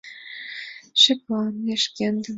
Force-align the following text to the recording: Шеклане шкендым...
Шеклане 1.01 1.75
шкендым... 1.83 2.29